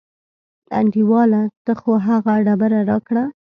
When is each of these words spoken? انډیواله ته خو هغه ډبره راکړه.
انډیواله 0.79 1.41
ته 1.65 1.73
خو 1.79 1.91
هغه 2.07 2.33
ډبره 2.45 2.79
راکړه. 2.89 3.23